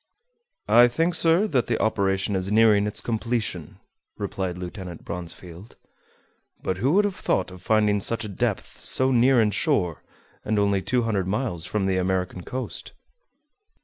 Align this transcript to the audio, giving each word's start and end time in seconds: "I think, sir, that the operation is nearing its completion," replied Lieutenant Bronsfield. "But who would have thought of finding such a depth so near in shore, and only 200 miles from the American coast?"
"I 0.67 0.87
think, 0.87 1.13
sir, 1.13 1.45
that 1.49 1.67
the 1.67 1.79
operation 1.79 2.35
is 2.35 2.51
nearing 2.51 2.87
its 2.87 3.01
completion," 3.01 3.77
replied 4.17 4.57
Lieutenant 4.57 5.05
Bronsfield. 5.05 5.75
"But 6.63 6.77
who 6.77 6.93
would 6.93 7.05
have 7.05 7.15
thought 7.17 7.51
of 7.51 7.61
finding 7.61 8.01
such 8.01 8.25
a 8.25 8.27
depth 8.27 8.79
so 8.79 9.11
near 9.11 9.39
in 9.39 9.51
shore, 9.51 10.01
and 10.43 10.57
only 10.57 10.81
200 10.81 11.27
miles 11.27 11.67
from 11.67 11.85
the 11.85 11.97
American 11.97 12.41
coast?" 12.41 12.93